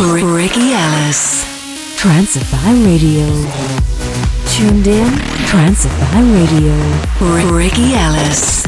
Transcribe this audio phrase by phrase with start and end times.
[0.00, 1.44] Ricky Ellis.
[1.96, 3.26] Trancify Radio.
[4.50, 5.06] Tuned in,
[5.46, 6.74] Trancify Radio.
[7.52, 8.66] RyckieElis.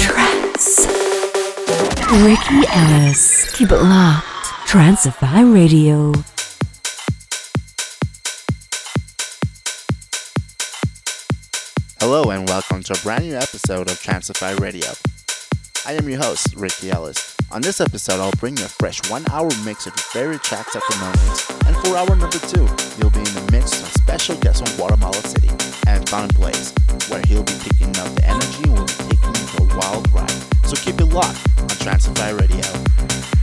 [0.00, 0.86] Trans.
[2.24, 3.54] RyckieElis.
[3.54, 4.24] Keep it locked.
[4.66, 6.12] Trancify Radio.
[12.00, 14.88] Hello and welcome to a brand new episode of Trancify Radio.
[15.86, 17.33] I am your host, RyckieElis.
[17.50, 20.74] On this episode, I'll bring you a fresh one hour mix of your favorite tracks
[20.74, 21.66] at the moment.
[21.66, 22.66] And for hour number two,
[22.98, 25.48] you'll be in the mix with special guest from Guatemala City,
[25.86, 26.74] Anthon Blaze,
[27.08, 30.12] where he'll be picking up the energy and will be taking you for a wild
[30.12, 30.30] ride.
[30.66, 33.33] So keep it locked on Trancify Radio.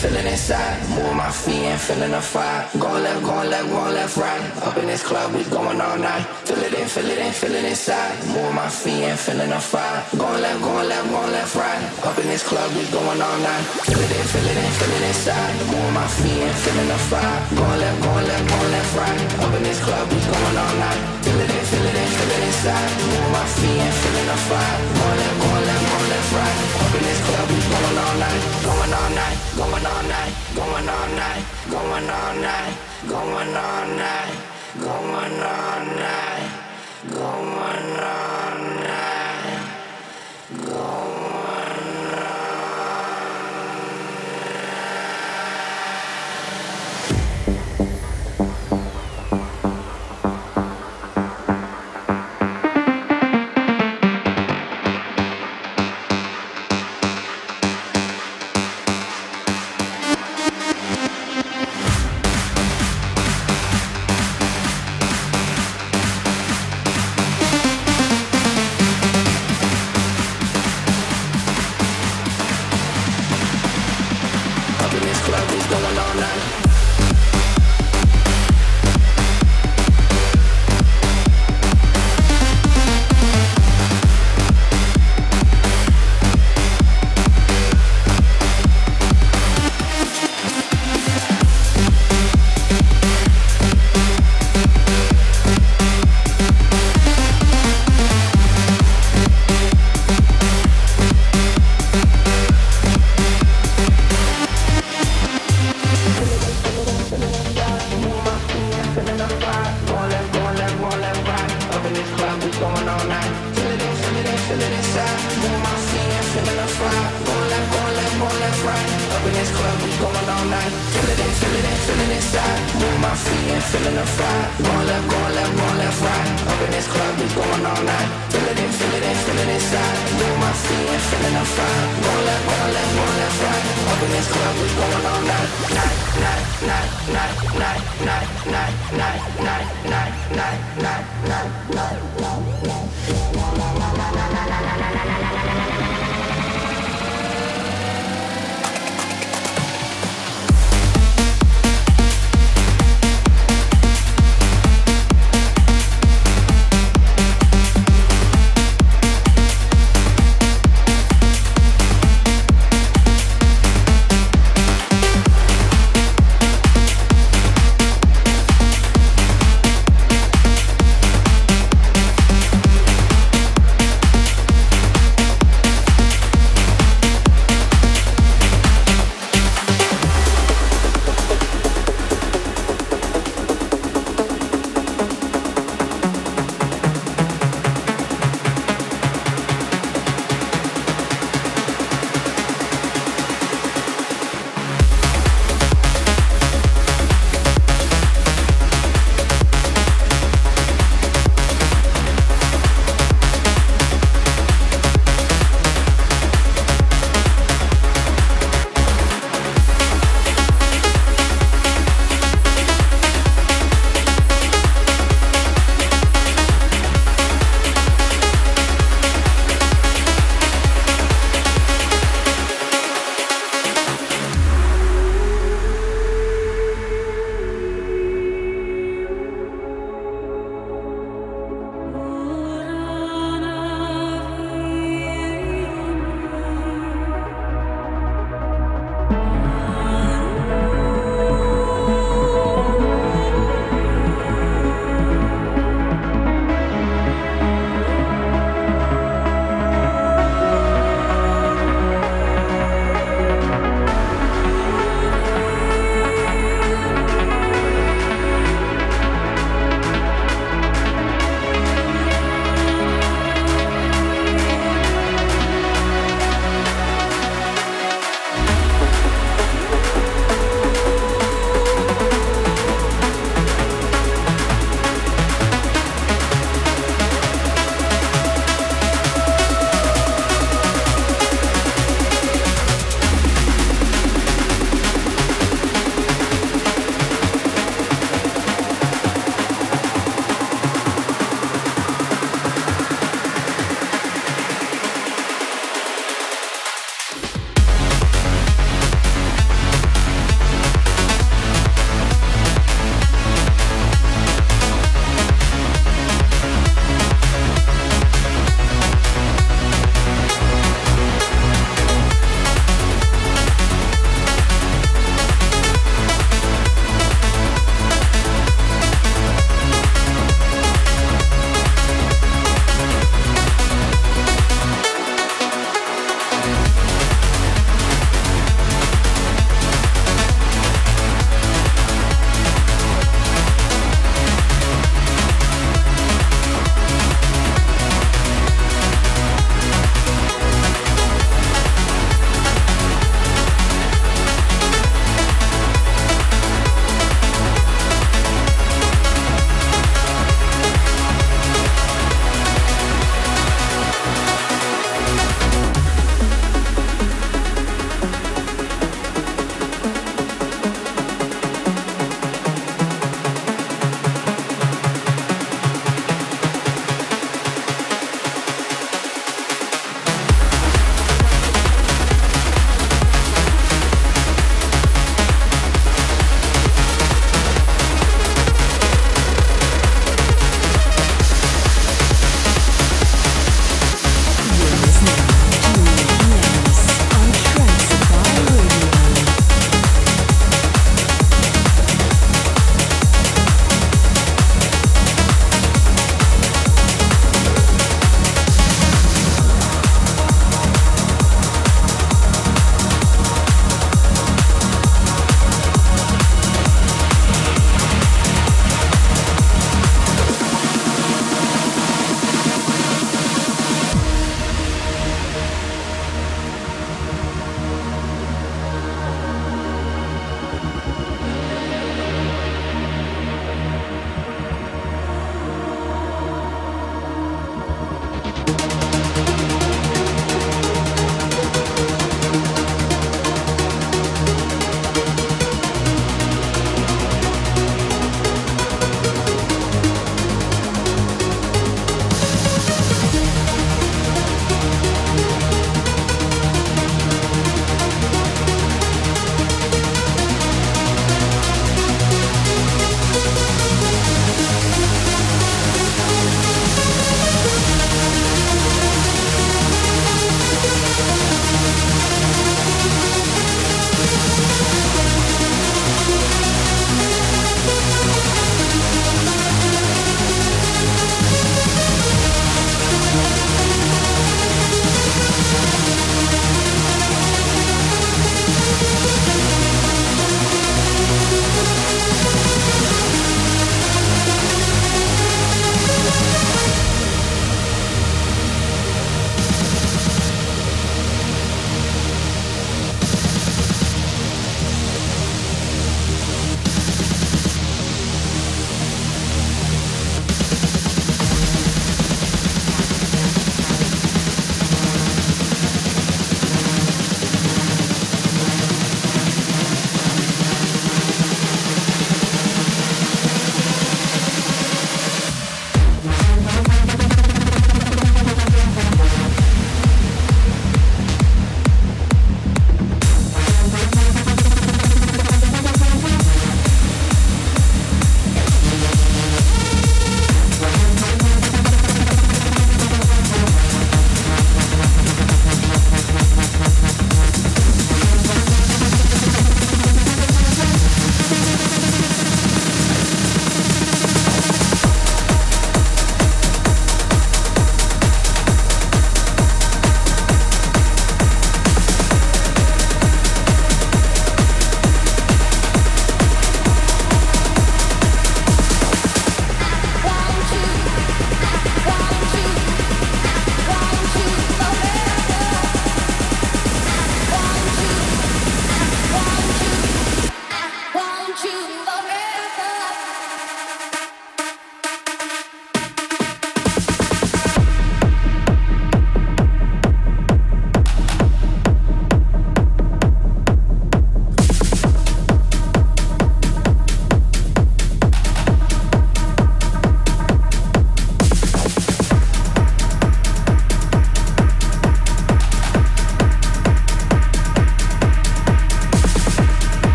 [0.00, 0.80] Feel it and feel it inside.
[0.96, 2.68] Move my feet and feeling the fire.
[2.78, 4.40] Going left, going left, going left, right.
[4.64, 6.24] Up in this club, we going all night.
[6.48, 8.16] Feel it and feel it and feel it inside.
[8.32, 10.04] Move my feet and feeling the fire.
[10.16, 11.80] Going left, going left, going left, right.
[12.04, 13.64] Up in this club, we going all night.
[13.84, 15.54] Feel it and feel it and feel it inside.
[15.68, 17.38] Move my feet and feeling the fire.
[17.56, 19.20] Going left, going left, going left, right.
[19.44, 21.00] Up in this club, we going all night.
[21.24, 22.90] Feel it and feel it and feel it inside.
[23.04, 24.76] Move my feet and feeling the fire.
[24.96, 25.89] Going left, going left,
[28.80, 30.34] going all night, going all night,
[33.08, 33.96] going on
[37.96, 38.39] night.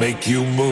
[0.00, 0.69] Make you move.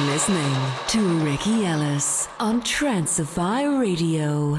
[0.00, 0.54] You're listening
[0.88, 0.98] to
[1.28, 4.58] RyckieElis on Trancify Radio.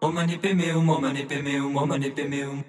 [0.00, 0.78] O omanipemeu,
[1.76, 2.64] omanipemeu.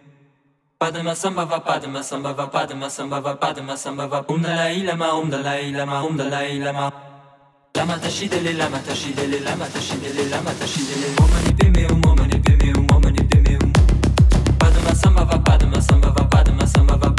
[0.78, 5.14] Padma samba va padma samba va padma samba va padma samba va um dalai lama
[5.16, 6.92] um dalai lama um dalai lama
[7.78, 13.60] lama tashidele lama tashidele lama tashidele lama tashidele momani pemeu momani pemeu momani pemeu
[14.60, 17.13] padma samba va padma samba va padma samba va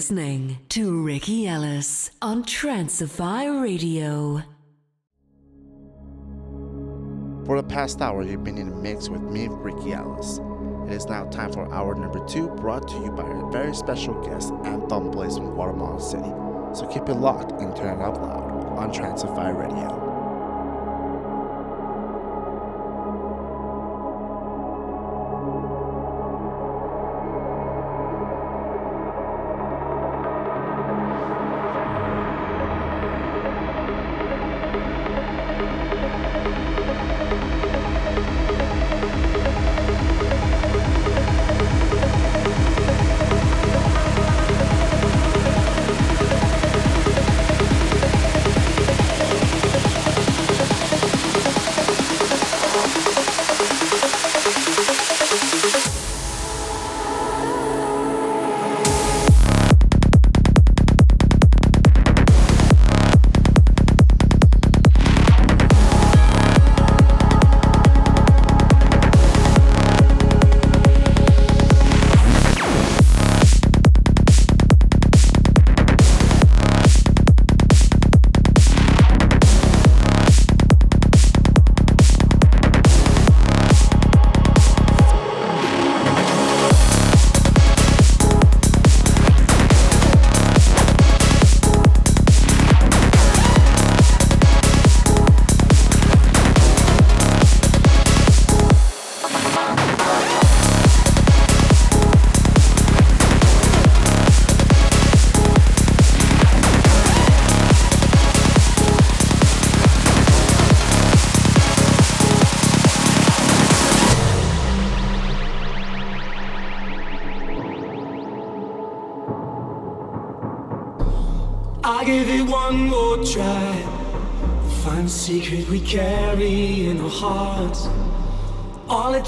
[0.00, 4.42] listening to RyckieElis on Trancify Radio.
[7.44, 10.88] For the past hour, you've been in a mix with me, RyckieElis.
[10.88, 14.14] It is now time for hour number two, brought to you by a very special
[14.22, 16.32] guest, Anthon Blaze from Guatemala City.
[16.72, 20.09] So keep it locked and turn it up loud on Trancify Radio.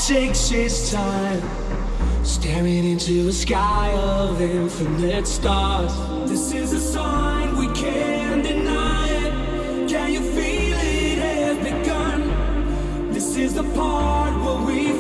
[0.07, 1.41] Takes is time,
[2.25, 5.93] staring into a sky of infinite stars.
[6.29, 9.89] This is a sign we can't deny it.
[9.89, 13.13] Can you feel it has begun?
[13.13, 14.92] This is the part where we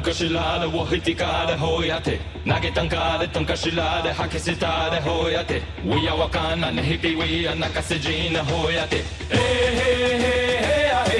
[0.00, 2.18] 可是辣的，我会地家的，好呀て。
[2.46, 5.60] 投げたんかで、とんかしらで、吐き捨てたで、ほやて。
[5.84, 9.04] We are わかんなね、日々 We are 泣かせじな、ほやて。
[9.30, 11.12] えへへへやへ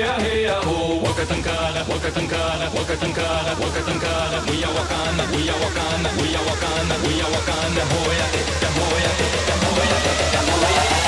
[0.00, 1.00] やへやほ。
[1.02, 4.52] 我可当家的，我可当家的，我可当家的，我可当家的。
[4.52, 8.44] We are わかんな、We are わかんな、We are わかんな、We are わかんな、ほやて。
[8.68, 9.24] ほやて、
[9.64, 10.12] ほやて、
[10.44, 11.07] ほや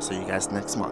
[0.00, 0.89] I'll see you guys next month.